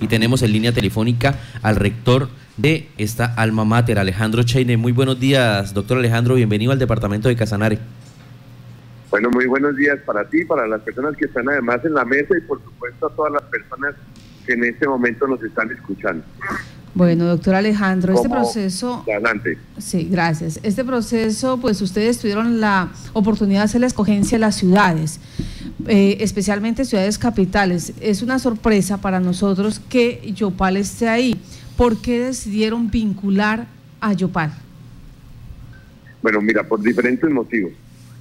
[0.00, 4.76] y tenemos en línea telefónica al rector de esta alma mater, Alejandro Cheine.
[4.76, 7.78] Muy buenos días, doctor Alejandro, bienvenido al departamento de Casanare.
[9.10, 12.36] Bueno, muy buenos días para ti, para las personas que están además en la mesa
[12.36, 13.94] y por supuesto a todas las personas
[14.44, 16.24] que en este momento nos están escuchando.
[16.98, 19.04] Bueno, doctor Alejandro, este proceso...
[19.08, 19.56] Adelante.
[19.78, 20.58] Sí, gracias.
[20.64, 25.20] Este proceso, pues ustedes tuvieron la oportunidad de hacer la escogencia de las ciudades,
[25.86, 27.92] eh, especialmente ciudades capitales.
[28.00, 31.40] Es una sorpresa para nosotros que Yopal esté ahí.
[31.76, 33.68] ¿Por qué decidieron vincular
[34.00, 34.52] a Yopal?
[36.20, 37.70] Bueno, mira, por diferentes motivos.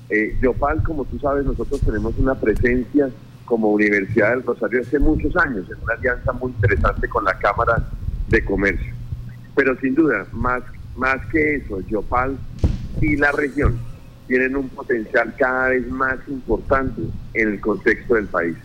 [0.08, 3.10] Eh, Yopal, como tú sabes, nosotros tenemos una presencia
[3.44, 7.84] como Universidad del Rosario hace muchos años, en una alianza muy interesante con la Cámara
[8.28, 8.94] de Comercio.
[9.56, 10.64] Pero sin duda, más,
[10.96, 12.38] más que eso, Yopal
[13.02, 13.78] y la región
[14.28, 17.02] tienen un potencial cada vez más importante
[17.34, 18.58] en el contexto del país.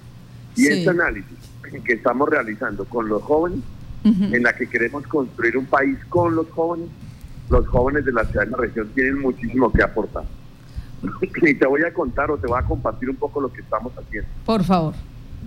[0.57, 1.39] Y este análisis
[1.85, 3.61] que estamos realizando con los jóvenes,
[4.05, 6.89] en la que queremos construir un país con los jóvenes,
[7.49, 10.25] los jóvenes de la ciudad y la región tienen muchísimo que aportar.
[11.43, 13.93] Y te voy a contar o te voy a compartir un poco lo que estamos
[13.97, 14.29] haciendo.
[14.45, 14.95] Por favor.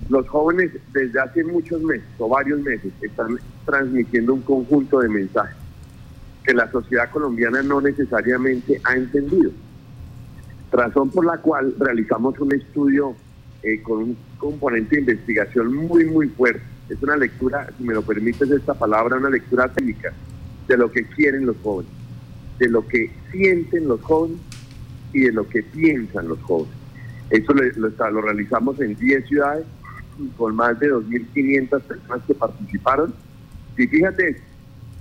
[0.09, 5.55] Los jóvenes desde hace muchos meses o varios meses están transmitiendo un conjunto de mensajes
[6.43, 9.51] que la sociedad colombiana no necesariamente ha entendido.
[10.71, 13.15] Razón por la cual realizamos un estudio
[13.63, 16.61] eh, con un componente de investigación muy, muy fuerte.
[16.89, 20.13] Es una lectura, si me lo permites esta palabra, una lectura técnica
[20.67, 21.91] de lo que quieren los jóvenes,
[22.59, 24.37] de lo que sienten los jóvenes
[25.13, 26.75] y de lo que piensan los jóvenes.
[27.31, 29.65] Eso lo, realizamos en 10 ciudades
[30.37, 33.13] con más de 2.500 personas que participaron.
[33.77, 34.41] Y fíjate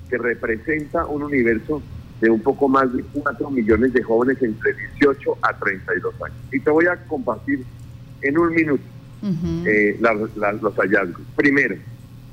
[0.09, 1.83] que representa un universo
[2.21, 6.39] de un poco más de 4 millones de jóvenes entre 18 a 32 años.
[6.53, 7.65] Y te voy a compartir
[8.23, 8.84] en un minuto
[9.67, 11.23] eh, los hallazgos.
[11.37, 11.77] Primero,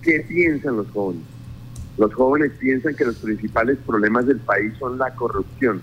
[0.01, 1.23] ¿qué piensan los jóvenes?
[1.97, 5.81] Los jóvenes piensan que los principales problemas del país son la corrupción,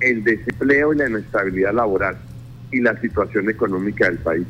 [0.00, 2.16] el desempleo y la inestabilidad laboral
[2.70, 4.46] y la situación económica del país.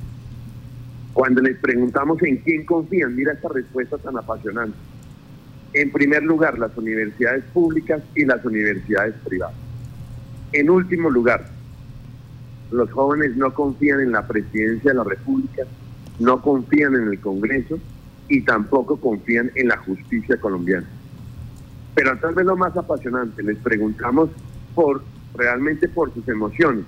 [1.15, 4.77] Cuando les preguntamos en quién confían, mira esta respuesta tan apasionante.
[5.73, 9.55] En primer lugar, las universidades públicas y las universidades privadas.
[10.53, 11.49] En último lugar,
[12.73, 15.63] los jóvenes no confían en la presidencia de la República,
[16.19, 17.79] no confían en el Congreso
[18.29, 20.87] y tampoco confían en la justicia colombiana.
[21.95, 24.31] Pero tal vez lo más apasionante, les preguntamos
[24.75, 25.05] por
[25.37, 26.85] realmente por sus emociones.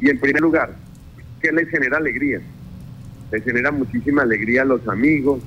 [0.00, 0.76] Y en primer lugar,
[1.40, 2.42] ¿qué les genera alegría?
[3.30, 5.42] Les genera muchísima alegría a los amigos,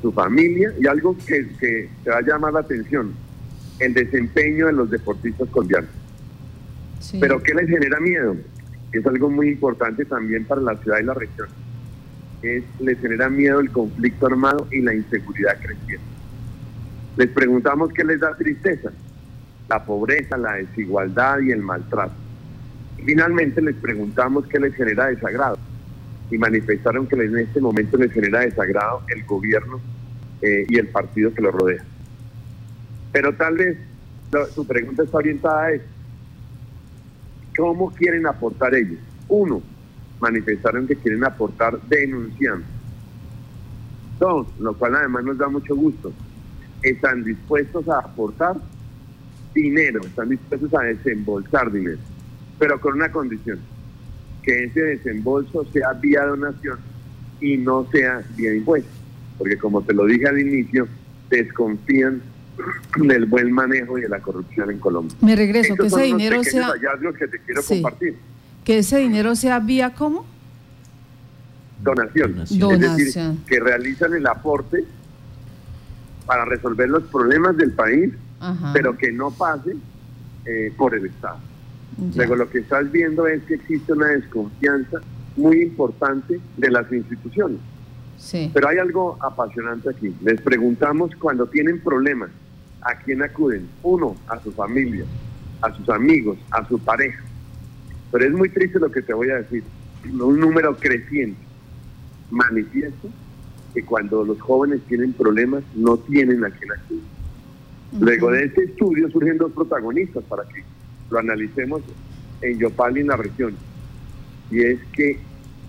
[0.00, 3.12] su familia y algo que, que te va a llamar la atención,
[3.78, 5.90] el desempeño de los deportistas colombianos.
[7.20, 8.36] Pero ¿qué les genera miedo?
[8.92, 11.48] Es algo muy importante también para la ciudad y la región.
[12.42, 16.04] Es, les genera miedo el conflicto armado y la inseguridad creciente.
[17.16, 18.90] Les preguntamos qué les da tristeza,
[19.68, 22.14] la pobreza, la desigualdad y el maltrato.
[23.04, 25.58] finalmente les preguntamos qué les genera desagrado
[26.30, 29.80] y manifestaron que en este momento les genera desagrado el gobierno
[30.42, 31.84] eh, y el partido que lo rodea.
[33.12, 33.78] Pero tal vez
[34.54, 35.84] su pregunta está orientada a eso.
[37.56, 38.98] ¿Cómo quieren aportar ellos?
[39.28, 39.62] Uno,
[40.20, 42.66] manifestaron que quieren aportar denunciando.
[44.18, 46.12] Dos, lo cual además nos da mucho gusto,
[46.82, 48.56] están dispuestos a aportar
[49.54, 51.98] dinero, están dispuestos a desembolsar dinero,
[52.58, 53.58] pero con una condición
[54.46, 56.78] que ese desembolso sea vía donación
[57.40, 58.88] y no sea vía impuesto.
[59.36, 60.86] Porque como te lo dije al inicio,
[61.28, 62.22] desconfían
[62.96, 65.16] del buen manejo y de la corrupción en Colombia.
[65.20, 66.72] Me regreso, que ese dinero sea...
[67.18, 68.16] que te quiero compartir.
[68.64, 70.24] Que ese dinero sea vía cómo?
[71.82, 72.36] Donación.
[72.36, 72.82] Donación.
[72.82, 74.84] Es decir, que realizan el aporte
[76.24, 78.12] para resolver los problemas del país,
[78.72, 79.76] pero que no pase
[80.44, 81.38] eh, por el Estado.
[82.14, 85.00] Luego lo que estás viendo es que existe una desconfianza
[85.36, 87.58] muy importante de las instituciones.
[88.18, 88.50] Sí.
[88.52, 90.14] Pero hay algo apasionante aquí.
[90.22, 92.30] Les preguntamos cuando tienen problemas,
[92.82, 93.68] ¿a quién acuden?
[93.82, 95.04] Uno, a su familia,
[95.62, 97.22] a sus amigos, a su pareja.
[98.12, 99.62] Pero es muy triste lo que te voy a decir.
[100.04, 101.40] Un número creciente
[102.30, 103.08] manifiesta
[103.74, 107.02] que cuando los jóvenes tienen problemas no tienen a quién acudir.
[107.98, 110.64] Luego de este estudio surgen dos protagonistas para que
[111.10, 111.82] lo analicemos
[112.42, 113.54] en Yopal y en la región.
[114.50, 115.18] Y es que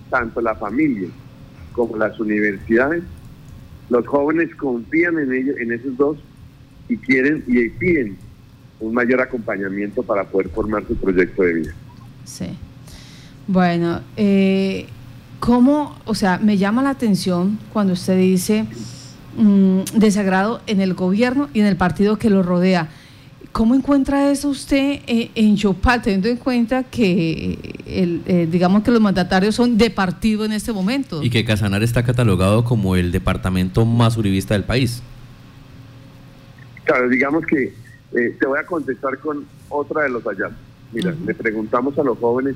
[0.10, 1.10] tanto la familia
[1.74, 3.04] como las universidades,
[3.90, 6.18] los jóvenes confían en ellos, en esos dos,
[6.90, 8.18] y quieren y piden
[8.80, 11.74] un mayor acompañamiento para poder formar su proyecto de vida.
[12.26, 12.58] Sí.
[13.48, 14.88] Bueno, eh,
[15.40, 18.66] ¿cómo, o sea, me llama la atención cuando usted dice
[19.38, 22.90] mm, desagrado en el gobierno y en el partido que lo rodea.
[23.52, 28.92] ¿Cómo encuentra eso usted eh, en Yopal, teniendo en cuenta que el, eh, digamos que
[28.92, 31.24] los mandatarios son de partido en este momento?
[31.24, 35.02] Y que Casanar está catalogado como el departamento más uribista del país.
[36.84, 37.74] Claro, digamos que
[38.14, 40.60] eh, te voy a contestar con otra de los hallazgos.
[40.94, 42.56] Mira, le preguntamos a los jóvenes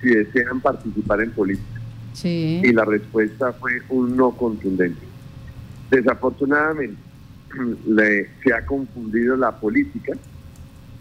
[0.00, 1.80] si desean participar en política.
[2.12, 2.62] Sí.
[2.64, 5.00] Y la respuesta fue un no contundente.
[5.90, 7.07] Desafortunadamente,
[7.86, 10.12] le, se ha confundido la política,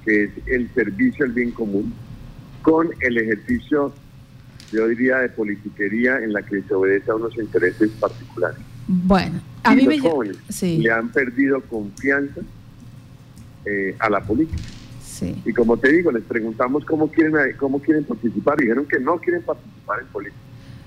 [0.05, 1.93] que es el servicio al bien común,
[2.61, 3.93] con el ejercicio,
[4.71, 8.59] yo diría, de politiquería en la que se obedece a unos intereses particulares.
[8.87, 12.41] Bueno, a mí los jóvenes le han perdido confianza
[13.65, 14.63] eh, a la política.
[15.03, 15.41] Sí.
[15.45, 18.57] Y como te digo, les preguntamos cómo quieren cómo quieren participar.
[18.57, 20.41] Dijeron que no quieren participar en política.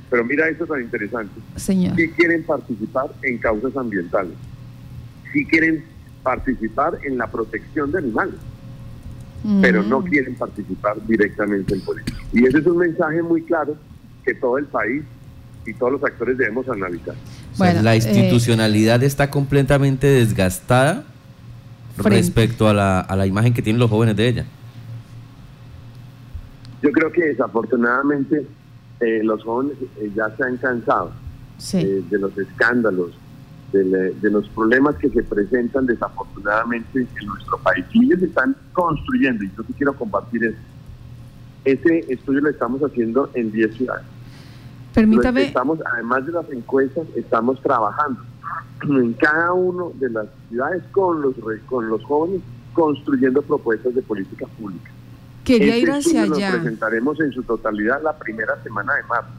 [0.09, 1.41] Pero mira eso tan interesante.
[1.57, 1.97] Señor.
[1.97, 4.33] Sí quieren participar en causas ambientales
[5.33, 5.85] sí quieren
[6.23, 8.35] participar en la protección de animales,
[9.61, 10.05] pero no mm.
[10.05, 12.19] quieren participar directamente en política.
[12.33, 13.77] Y ese es un mensaje muy claro
[14.25, 15.03] que todo el país
[15.67, 17.15] y todos los actores debemos analizar.
[17.59, 21.05] la eh, institucionalidad está completamente desgastada
[21.97, 24.47] respecto a la, a la imagen que tienen los jóvenes de ella.
[26.83, 28.47] Yo creo que desafortunadamente
[29.01, 31.13] eh, los jóvenes eh, ya se han cansado
[31.73, 33.11] de los escándalos,
[33.73, 37.85] de, los problemas que se presentan desafortunadamente en nuestro país.
[37.93, 40.59] Y ellos están construyendo, y yo te quiero compartir eso.
[41.65, 44.07] Ese estudio lo estamos haciendo en 10 ciudades.
[44.95, 45.45] Permítame.
[45.45, 48.21] Estamos, además de las encuestas, estamos trabajando
[48.83, 51.35] en cada una de las ciudades con los,
[51.67, 52.41] con los jóvenes
[52.73, 54.91] construyendo propuestas de política pública.
[55.45, 56.51] Quería ir hacia allá.
[56.51, 59.31] Lo presentaremos en su totalidad la primera semana de marzo.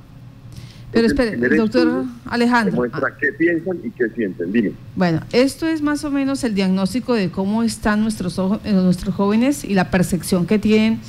[0.92, 2.76] Pero espere, doctor Alejandro.
[2.76, 3.18] Muestra ah.
[3.20, 4.52] qué piensan y qué sienten.
[4.52, 4.74] Dime.
[4.96, 9.64] Bueno, esto es más o menos el diagnóstico de cómo están nuestros, eh, nuestros jóvenes
[9.64, 11.00] y la percepción que tienen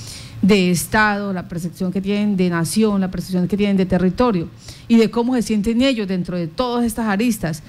[0.40, 4.48] de Estado, la percepción que tienen de nación, la percepción que tienen de territorio
[4.88, 7.62] y de cómo se sienten ellos dentro de todas estas aristas.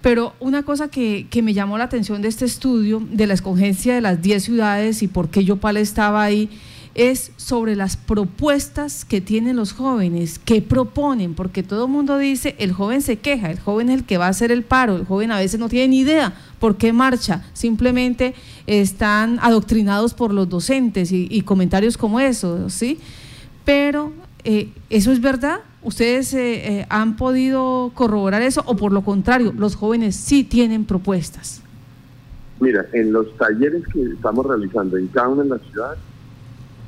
[0.00, 3.94] Pero una cosa que, que me llamó la atención de este estudio, de la escogencia
[3.94, 6.50] de las 10 ciudades y por qué Yopal estaba ahí,
[6.94, 12.54] es sobre las propuestas que tienen los jóvenes, qué proponen, porque todo el mundo dice,
[12.58, 15.06] el joven se queja, el joven es el que va a hacer el paro, el
[15.06, 18.34] joven a veces no tiene ni idea por qué marcha, simplemente
[18.66, 22.98] están adoctrinados por los docentes y, comentarios como eso, ¿sí?
[23.64, 24.12] Pero,
[24.44, 25.60] eh, ¿eso es verdad?
[25.82, 30.84] ¿Ustedes eh, eh, han podido corroborar eso o por lo contrario, los jóvenes sí tienen
[30.84, 31.62] propuestas?
[32.60, 35.98] Mira, en los talleres que estamos realizando en cada una de las ciudades,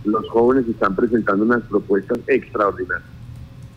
[0.05, 3.09] los jóvenes están presentando unas propuestas extraordinarias.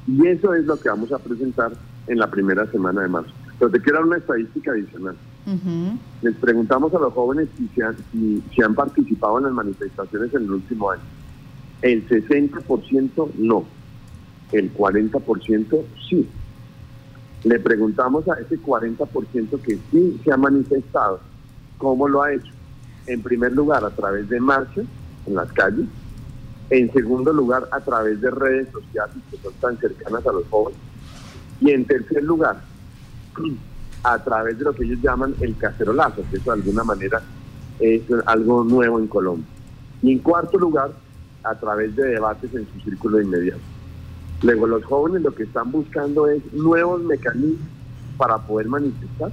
[0.07, 1.71] Y eso es lo que vamos a presentar
[2.07, 3.31] en la primera semana de marzo.
[3.59, 5.15] Pero te quiero dar una estadística adicional.
[6.21, 10.43] Les preguntamos a los jóvenes si se, han, si, han participado en las manifestaciones en
[10.43, 11.01] el último año.
[11.81, 13.63] El 60% no,
[14.51, 16.27] el 40% sí.
[17.43, 21.19] Le preguntamos a ese 40% que sí se ha manifestado,
[21.77, 22.51] ¿cómo lo ha hecho?
[23.05, 24.85] En primer lugar, a través de marchas
[25.25, 25.85] en las calles,
[26.69, 30.79] en segundo lugar, a través de redes sociales que son tan cercanas a los jóvenes.
[31.61, 32.61] Y en tercer lugar,
[34.03, 37.21] a través de lo que ellos llaman el cacerolazo, que eso de alguna manera
[37.79, 39.45] es algo nuevo en Colombia.
[40.01, 40.91] Y en cuarto lugar,
[41.43, 43.61] a través de debates en su círculo inmediato.
[44.41, 47.67] Luego los jóvenes lo que están buscando es nuevos mecanismos
[48.17, 49.31] para poder manifestar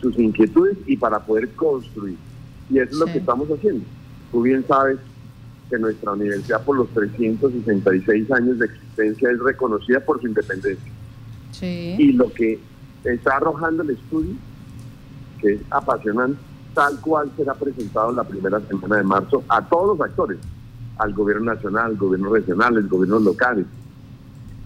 [0.00, 2.16] sus inquietudes y para poder construir.
[2.70, 3.84] Y eso es lo que estamos haciendo.
[4.32, 4.98] Tú bien sabes
[5.68, 10.92] que nuestra universidad por los 366 años de existencia es reconocida por su independencia.
[11.98, 12.58] Y lo que
[13.04, 14.34] está arrojando el estudio,
[15.40, 16.40] que es apasionante,
[16.74, 20.38] tal cual será presentado la primera semana de marzo a todos los actores,
[20.98, 23.66] al gobierno nacional, al gobierno regional, al gobiernos locales,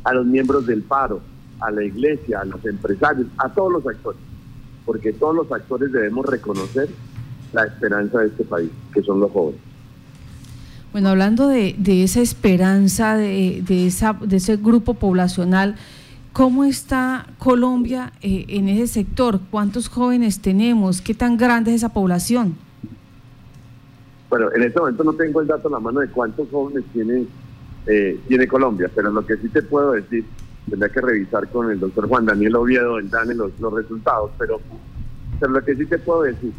[0.04, 1.21] a los miembros del paro,
[1.61, 4.21] a la iglesia, a los empresarios, a todos los actores,
[4.85, 6.88] porque todos los actores debemos reconocer
[7.52, 9.72] la esperanza de este país, que son los jóvenes.
[10.92, 15.76] Bueno, hablando de, esa esperanza, de, esa, de ese grupo poblacional,
[16.34, 19.40] ¿cómo está Colombia eh, en ese sector?
[19.50, 21.00] ¿Cuántos jóvenes tenemos?
[21.00, 22.56] ¿Qué tan grande es esa población?
[24.28, 27.25] Bueno, en este momento no tengo el dato en la mano de cuántos jóvenes tiene,
[27.87, 30.26] eh, tiene Colombia, pero lo que sí te puedo decir,
[30.68, 34.61] tendría que revisar con el doctor Juan Daniel Oviedo, el DANE, los, los resultados, pero,
[35.40, 36.52] pero lo que sí te puedo decir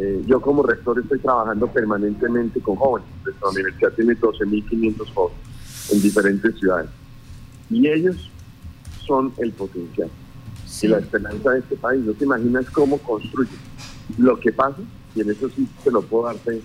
[0.00, 3.08] eh, yo como rector estoy trabajando permanentemente con jóvenes.
[3.24, 5.38] Nuestra universidad tiene 12.500 jóvenes
[5.90, 6.88] en diferentes ciudades.
[7.68, 8.30] Y ellos
[9.04, 10.08] son el potencial.
[10.82, 12.04] y la esperanza de este país.
[12.04, 13.50] No te imaginas cómo construye.
[14.18, 14.78] Lo que pasa,
[15.16, 16.62] y en eso sí te lo puedo darte,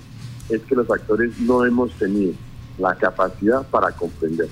[0.50, 2.34] es que los actores no hemos tenido
[2.78, 4.50] la capacidad para comprender.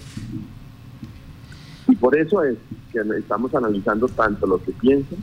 [1.87, 2.57] Y por eso es
[2.91, 5.19] que estamos analizando tanto lo que piensan,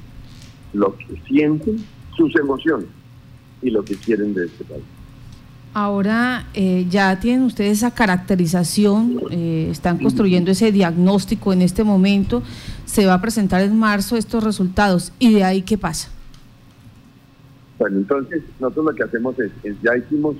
[0.72, 1.84] lo que sienten,
[2.16, 2.88] sus emociones
[3.62, 4.84] y lo que quieren de este país.
[5.74, 12.42] Ahora eh, ya tienen ustedes esa caracterización, eh, están construyendo ese diagnóstico en este momento,
[12.86, 16.08] se va a presentar en marzo estos resultados y de ahí qué pasa.
[17.78, 20.36] Bueno, entonces nosotros lo que hacemos es, ya hicimos,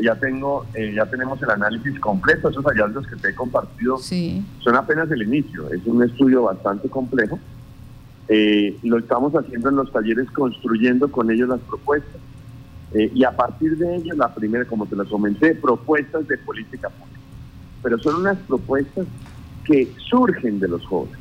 [0.00, 4.74] ya tengo, eh, ya tenemos el análisis completo, esos hallazgos que te he compartido son
[4.74, 7.38] apenas el inicio, es un estudio bastante complejo.
[8.84, 12.20] lo estamos haciendo en los talleres construyendo con ellos las propuestas
[12.94, 16.88] eh, y a partir de ello, la primera, como te lo comenté, propuestas de política
[16.88, 17.20] pública.
[17.82, 19.06] Pero son unas propuestas
[19.64, 21.18] que surgen de los jóvenes,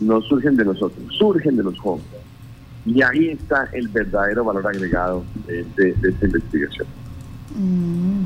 [0.00, 2.08] no surgen de nosotros, surgen de los jóvenes.
[2.84, 6.86] Y ahí está el verdadero valor agregado de, esta investigación.
[7.54, 8.24] Mm.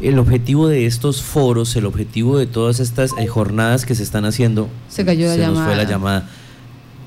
[0.00, 4.24] El objetivo de estos foros, el objetivo de todas estas eh, jornadas que se están
[4.24, 6.28] haciendo, se cayó la Nos fue la llamada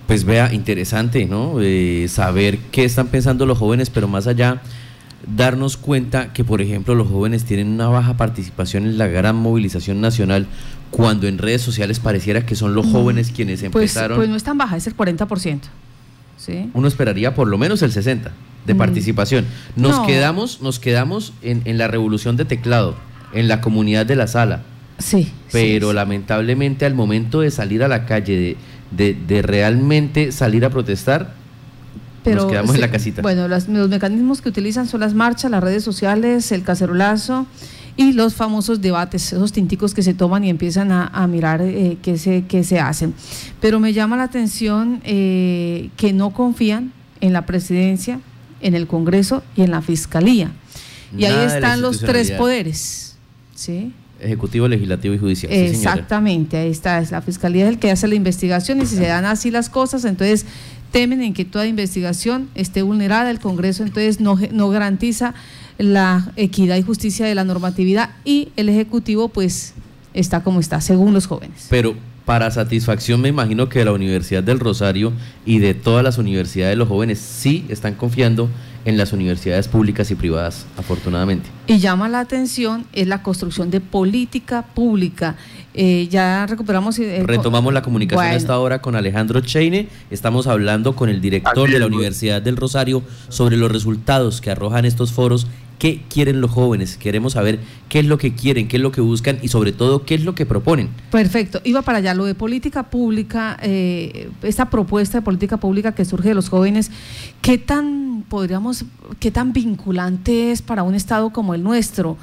[0.07, 1.55] pues vea, interesante, ¿no?
[1.61, 4.61] Eh, saber qué están pensando los jóvenes, pero más allá,
[5.35, 10.01] darnos cuenta que, por ejemplo, los jóvenes tienen una baja participación en la gran movilización
[10.01, 10.47] nacional,
[10.91, 14.17] cuando en redes sociales pareciera que son los jóvenes quienes pues, empezaron.
[14.17, 15.59] Pues, no es tan baja, es el 40%.
[16.37, 16.69] ¿sí?
[16.73, 18.29] Uno esperaría por lo menos el 60%
[18.65, 19.45] de participación.
[19.75, 22.95] Nos quedamos, nos quedamos en, en la revolución de teclado,
[23.33, 24.63] en la comunidad de la sala.
[24.97, 25.31] Sí.
[25.51, 28.57] Pero lamentablemente al momento de salir a la calle, de
[28.91, 31.33] de, realmente salir a protestar,
[32.23, 33.21] pero, nos quedamos en la casita.
[33.21, 37.45] Bueno, los mecanismos que utilizan son las marchas, las redes sociales, el cacerolazo
[37.97, 42.17] y los famosos debates, esos tinticos que se toman y empiezan a, mirar eh, qué,
[42.17, 43.13] se, qué se hacen.
[43.61, 48.19] Pero me llama la atención eh, que no confían en la presidencia,
[48.61, 50.51] en el Congreso y en la Fiscalía.
[51.17, 53.15] Y ahí están los tres poderes.
[53.55, 53.93] ¿sí?
[54.25, 55.51] Ejecutivo, Legislativo y Judicial.
[55.51, 59.25] Exactamente, ahí está, es la Fiscalía el que hace la investigación y si se dan
[59.25, 60.45] así las cosas, entonces
[60.91, 65.33] temen en que toda investigación esté vulnerada, el Congreso entonces no, no garantiza
[65.77, 69.73] la equidad y justicia de la normatividad y el Ejecutivo pues
[70.13, 71.67] está como está, según los jóvenes.
[71.69, 75.13] Pero para satisfacción me imagino que la Universidad del Rosario
[75.45, 78.49] y de todas las universidades de los jóvenes sí están confiando
[78.85, 81.49] en las universidades públicas y privadas, afortunadamente.
[81.65, 85.35] Y llama la atención es la construcción de política pública.
[85.73, 86.99] Eh, ya recuperamos...
[86.99, 89.89] Eh, Retomamos la comunicación a esta hora con Alejandro Cheine.
[90.11, 94.85] Estamos hablando con el director de la Universidad del Rosario sobre los resultados que arrojan
[94.85, 95.47] estos foros
[95.79, 99.01] qué quieren los jóvenes, queremos saber qué es lo que quieren, qué es lo que
[99.01, 100.89] buscan y sobre todo qué es lo que proponen.
[101.11, 106.05] Perfecto, iba para allá, lo de política pública, eh, esta propuesta de política pública que
[106.05, 106.91] surge de los jóvenes,
[107.41, 108.85] ¿qué tan, podríamos,
[109.19, 112.17] qué tan vinculante es para un Estado como el nuestro?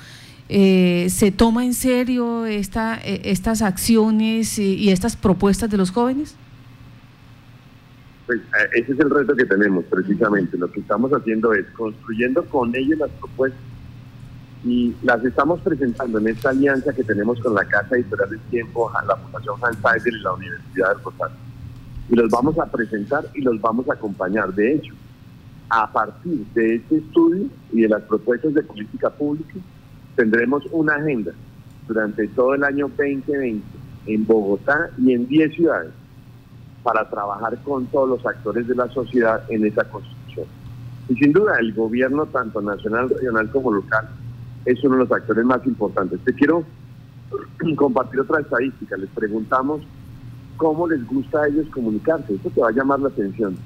[0.49, 6.35] Eh, ¿Se toma en serio esta, eh, estas acciones y estas propuestas de los jóvenes?
[8.27, 10.57] Pues, eh, ese es el reto que tenemos precisamente.
[10.57, 13.61] Lo que estamos haciendo es construyendo con ellos las propuestas
[14.65, 18.93] y las estamos presentando en esta alianza que tenemos con la Casa Editorial del Tiempo,
[19.07, 21.37] la Fundación Hans y la Universidad del Rosario.
[22.09, 24.55] Y los vamos a presentar y los vamos a acompañar.
[24.55, 24.95] De hecho,
[25.69, 29.55] a partir de este estudio y de las propuestas de política pública,
[30.15, 31.33] tendremos una agenda
[31.89, 33.63] durante todo el año 2020
[34.07, 35.93] en Bogotá y en 10 ciudades
[36.83, 40.47] para trabajar con todos los actores de la sociedad en esa construcción.
[41.09, 44.09] Y sin duda el gobierno, tanto nacional, regional como local,
[44.65, 46.21] es uno de los actores más importantes.
[46.25, 46.65] Te quiero
[47.77, 48.97] compartir otra estadística.
[48.97, 49.83] Les preguntamos
[50.57, 52.35] cómo les gusta a ellos comunicarse.
[52.35, 53.57] Esto te va a llamar la atención.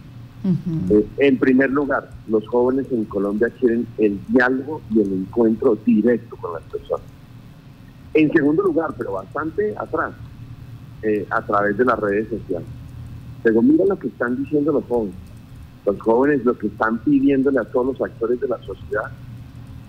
[0.90, 6.36] Eh, en primer lugar, los jóvenes en Colombia quieren el diálogo y el encuentro directo
[6.36, 7.06] con las personas.
[8.14, 10.12] En segundo lugar, pero bastante atrás,
[11.02, 12.68] eh, a través de las redes sociales.
[13.46, 15.14] Pero mira lo que están diciendo los jóvenes.
[15.84, 19.04] Los jóvenes lo que están pidiéndole a todos los actores de la sociedad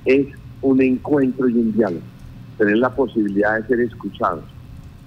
[0.06, 0.28] es
[0.62, 2.04] un encuentro y un diálogo,
[2.60, 4.44] tener la posibilidad de ser escuchados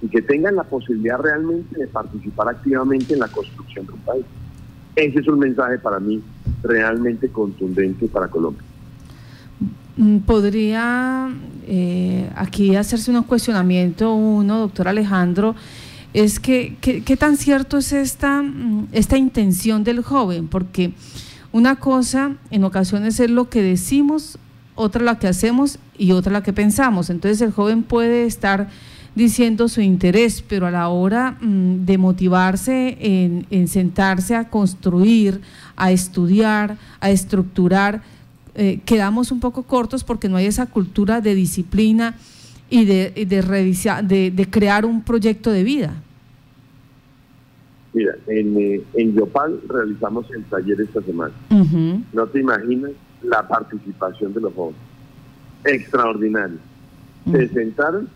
[0.01, 4.25] y que tengan la posibilidad realmente de participar activamente en la construcción de un país.
[4.97, 6.21] Ese es un mensaje para mí
[6.61, 8.63] realmente contundente para Colombia.
[9.95, 11.29] Mm, ¿Podría
[11.65, 15.55] eh, aquí hacerse un cuestionamiento uno, doctor Alejandro?
[16.13, 20.93] Es que qué tan cierto es esta, mm, esta intención del joven, porque
[21.51, 24.37] una cosa en ocasiones es lo que decimos,
[24.75, 27.09] otra la que hacemos y otra la que pensamos.
[27.09, 28.69] Entonces el joven puede estar
[29.15, 35.41] diciendo su interés, pero a la hora mm, de motivarse en, sentarse a construir,
[35.75, 38.01] a estudiar, a estructurar,
[38.55, 42.15] eh, quedamos un poco cortos porque no hay esa cultura de disciplina
[42.71, 46.01] y de, de, de, crear un proyecto de vida.
[47.93, 51.33] Mira, en, eh, en Yopal realizamos el taller esta semana.
[52.13, 54.81] No te imaginas la participación de los jóvenes.
[55.65, 56.57] Extraordinario
[57.29, 58.09] se sentaron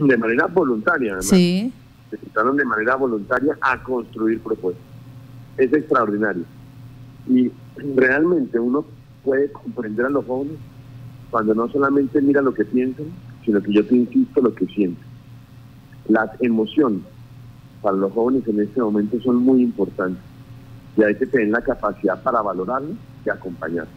[0.00, 1.26] de manera voluntaria, además.
[1.28, 1.72] Se
[2.10, 4.84] sentaron de manera voluntaria a construir propuestas.
[5.56, 6.44] Es extraordinario.
[7.28, 7.50] Y
[7.96, 8.84] realmente uno
[9.24, 10.56] puede comprender a los jóvenes
[11.30, 13.06] cuando no solamente mira lo que piensan,
[13.44, 15.04] sino que yo te insisto lo que sienten.
[16.08, 17.02] Las emociones
[17.82, 20.22] para los jóvenes en este momento son muy importantes
[20.96, 23.94] y hay que tener la capacidad para valorarlos y acompañarlos.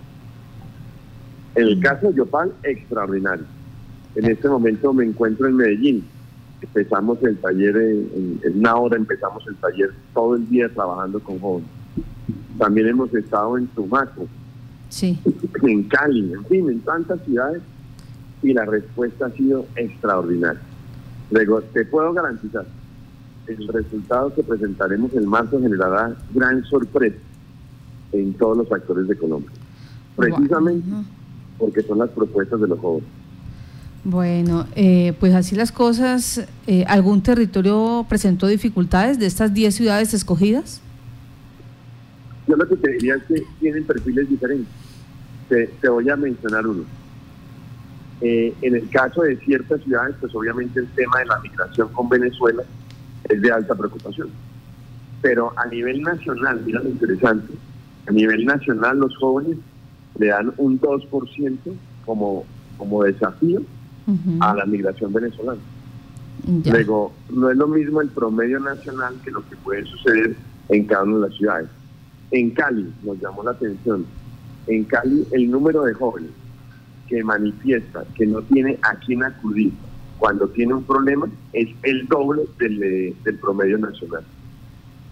[1.55, 3.45] En el caso de Yopal, extraordinario
[4.15, 6.05] en este momento me encuentro en Medellín.
[6.61, 11.69] Empezamos el taller en, una hora, empezamos el taller todo el día trabajando con jóvenes.
[12.57, 14.27] También hemos estado en Tumaco,
[14.89, 15.19] sí.
[15.63, 17.61] en Cali, en fin, en tantas ciudades
[18.43, 20.61] y la respuesta ha sido extraordinaria.
[21.31, 22.65] Luego, te puedo garantizar,
[23.47, 27.17] el resultado que presentaremos en marzo generará gran sorpresa
[28.11, 29.51] en todos los actores de Colombia.
[30.15, 30.87] Precisamente
[31.57, 33.09] porque son las propuestas de los jóvenes.
[34.03, 36.45] Bueno, eh, pues así las cosas.
[36.67, 40.81] Eh, ¿Algún territorio presentó dificultades de estas 10 ciudades escogidas?
[42.47, 44.67] Yo lo que te diría es que tienen perfiles diferentes.
[45.47, 46.83] Te, voy a mencionar uno.
[48.25, 52.07] Eh, en el caso de ciertas ciudades, pues obviamente el tema de la migración con
[52.07, 52.63] Venezuela
[53.27, 54.29] es de alta preocupación.
[55.21, 57.53] Pero a nivel nacional, mira lo interesante,
[58.07, 59.57] a nivel nacional los jóvenes
[60.17, 61.57] le dan un 2%
[62.05, 62.45] como,
[62.77, 63.61] como desafío
[64.39, 65.59] a la migración venezolana.
[66.65, 70.33] Luego, no es lo mismo el promedio nacional que lo que puede suceder
[70.69, 71.69] en cada una de las ciudades.
[72.31, 74.05] En Cali, nos llamó la atención,
[74.67, 76.31] en Cali el número de jóvenes
[77.07, 79.73] que manifiesta que no tiene a quién acudir
[80.17, 84.23] cuando tiene un problema es el doble del, del promedio nacional.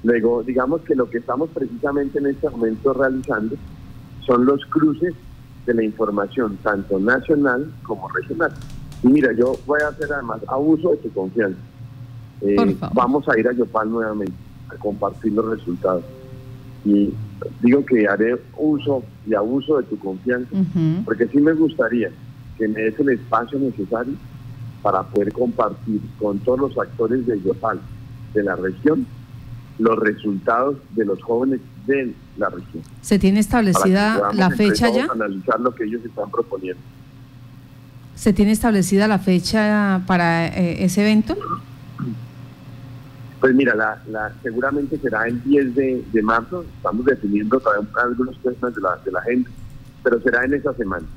[0.03, 3.55] Luego, digamos que lo que estamos precisamente en este momento realizando
[4.25, 5.13] son los cruces
[5.65, 8.53] de la información, tanto nacional como regional.
[9.03, 11.59] Y mira, yo voy a hacer además abuso de tu confianza.
[12.41, 14.33] Eh, vamos a ir a Yopal nuevamente
[14.69, 16.03] a compartir los resultados.
[16.85, 17.13] Y
[17.61, 20.49] digo que haré uso y abuso de tu confianza,
[21.05, 22.11] porque sí me gustaría
[22.57, 24.13] que me des el espacio necesario
[24.81, 27.79] para poder compartir con todos los actores de Yopal,
[28.33, 29.05] de la región,
[29.79, 32.83] los resultados de los jóvenes de la región.
[33.01, 35.07] ¿Se tiene establecida la fecha ya?
[35.11, 36.81] Analizar lo que ellos están proponiendo.
[38.15, 41.35] ¿Se tiene establecida la fecha para eh, ese evento?
[43.41, 46.63] Pues mira, la, seguramente será el 10 de, marzo.
[46.77, 49.49] Estamos definiendo todavía algunos temas de la, de la agenda,
[50.03, 51.07] pero será en esa semana.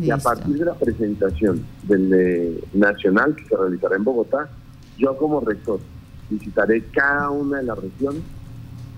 [0.00, 4.48] Y a partir de la presentación del eh, nacional que se realizará en Bogotá,
[4.96, 5.78] yo como rector
[6.30, 8.22] visitaré cada una de las regiones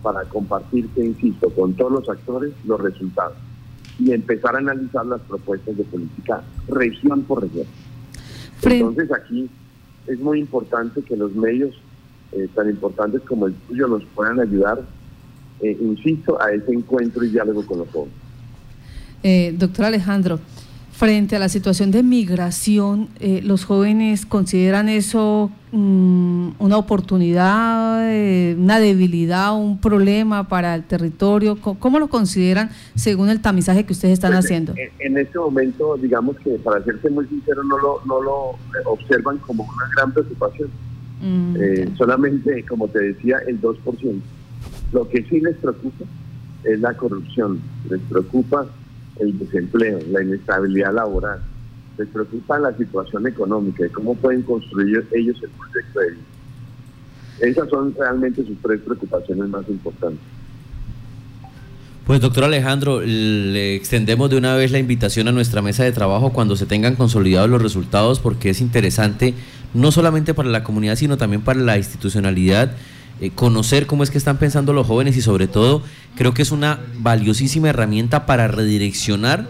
[0.01, 3.37] para compartir, insisto, con todos los actores los resultados
[3.99, 7.67] y empezar a analizar las propuestas de política región por región.
[8.63, 9.51] Entonces aquí
[10.07, 11.75] es muy importante que los medios
[12.33, 14.83] eh, tan importantes como el tuyo nos puedan ayudar,
[15.61, 18.15] eh, insisto, a ese encuentro y diálogo con los jóvenes.
[19.23, 20.41] Eh, doctor Alejandro,
[20.93, 28.55] frente a la situación de migración, eh, ¿los jóvenes consideran eso mm, una oportunidad, eh,
[28.59, 31.59] una debilidad, un problema para el territorio?
[31.61, 34.75] ¿Cómo, lo consideran según el tamizaje que ustedes están pues, haciendo?
[34.99, 39.65] En, este momento, digamos que para serte muy sincero, no lo, no lo observan como
[39.65, 40.71] una gran preocupación.
[41.21, 44.23] Mm, eh, solamente, como te decía, el 2%.
[44.93, 46.05] Lo que sí les preocupa
[46.65, 48.67] es la corrupción, les preocupa
[49.19, 51.41] el desempleo, la inestabilidad laboral.
[51.99, 56.23] Les preocupa la situación económica y cómo pueden construir ellos el proyecto de vida.
[57.41, 60.21] Esas son realmente sus tres preocupaciones más importantes.
[62.07, 66.33] Pues doctor Alejandro, le extendemos de una vez la invitación a nuestra mesa de trabajo
[66.33, 69.35] cuando se tengan consolidados los resultados porque es interesante
[69.75, 72.73] no solamente para la comunidad sino también para la institucionalidad
[73.21, 75.83] eh, conocer cómo es que están pensando los jóvenes y sobre todo
[76.17, 79.47] creo que es una valiosísima herramienta para redireccionar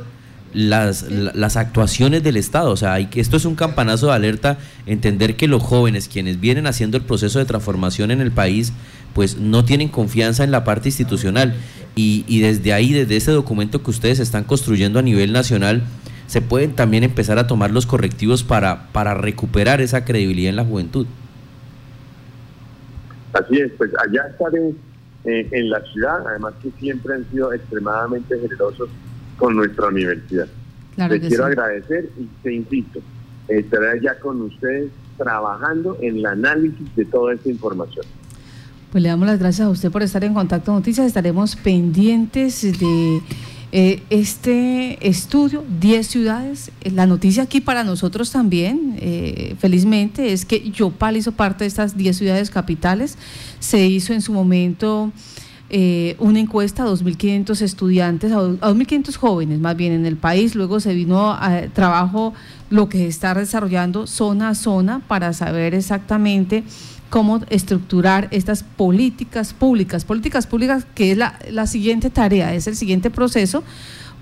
[0.52, 2.70] las, las actuaciones del Estado.
[2.70, 6.66] O sea, hay esto es un campanazo de alerta, entender que los jóvenes, quienes vienen
[6.66, 8.72] haciendo el proceso de transformación en el país,
[9.14, 11.54] pues no tienen confianza en la parte institucional.
[11.96, 15.82] Y, y desde ahí, desde ese documento que ustedes están construyendo a nivel nacional,
[16.30, 20.64] se pueden también empezar a tomar los correctivos para, para recuperar esa credibilidad en la
[20.64, 21.04] juventud.
[23.32, 24.72] Así es, pues allá estaré
[25.24, 28.88] eh, en la ciudad, además que siempre han sido extremadamente generosos
[29.38, 30.46] con nuestra universidad.
[30.94, 33.00] Te quiero agradecer y te invito
[33.48, 38.06] a estar allá con ustedes trabajando en el análisis de toda esta información.
[38.92, 41.08] Pues le damos las gracias a usted por estar en Contacto Noticias.
[41.08, 43.20] Estaremos pendientes de
[43.72, 46.72] eh, este estudio, 10 ciudades.
[46.82, 51.96] La noticia aquí para nosotros también, eh, felizmente, es que Yopal hizo parte de estas
[51.96, 53.16] 10 ciudades capitales.
[53.60, 55.12] Se hizo en su momento
[55.68, 60.56] eh, una encuesta a 2.500 estudiantes, a 2.500 jóvenes más bien en el país.
[60.56, 62.34] Luego se vino a trabajo
[62.70, 66.64] lo que está desarrollando zona a zona para saber exactamente
[67.10, 72.76] cómo estructurar estas políticas públicas, políticas públicas que es la, la siguiente tarea, es el
[72.76, 73.62] siguiente proceso,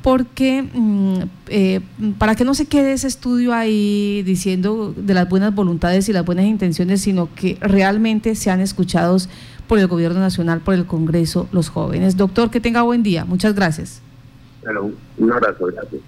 [0.03, 1.81] porque mm, eh,
[2.18, 6.24] para que no se quede ese estudio ahí diciendo de las buenas voluntades y las
[6.24, 9.29] buenas intenciones, sino que realmente sean escuchados
[9.66, 12.16] por el Gobierno Nacional, por el Congreso, los jóvenes.
[12.16, 13.24] Doctor, que tenga buen día.
[13.24, 14.01] Muchas gracias.
[14.62, 16.01] Bueno, un abrazo, gracias.